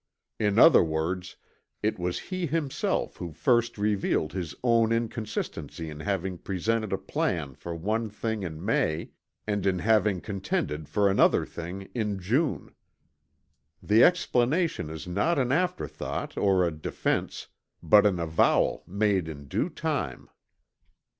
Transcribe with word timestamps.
In 0.39 0.57
other 0.57 0.81
words 0.83 1.35
it 1.83 1.99
was 1.99 2.17
he 2.17 2.47
himself 2.47 3.17
who 3.17 3.31
first 3.31 3.77
revealed 3.77 4.33
his 4.33 4.55
own 4.63 4.91
inconsistency 4.91 5.91
in 5.91 5.99
having 5.99 6.39
presented 6.39 6.91
a 6.91 6.97
plan 6.97 7.53
for 7.53 7.75
one 7.75 8.09
thing 8.09 8.41
in 8.41 8.65
May 8.65 9.11
and 9.45 9.63
in 9.63 9.77
having 9.77 10.19
contended 10.19 10.89
for 10.89 11.07
another 11.07 11.45
thing 11.45 11.83
in 11.93 12.17
June. 12.17 12.73
The 13.79 14.03
explanation 14.03 14.89
is 14.89 15.05
not 15.07 15.37
an 15.37 15.51
afterthought 15.51 16.35
or 16.35 16.65
a 16.65 16.71
defence, 16.71 17.49
but 17.83 18.03
an 18.07 18.19
avowal 18.19 18.83
made 18.87 19.27
in 19.27 19.47
due 19.47 19.69
time. 19.69 20.29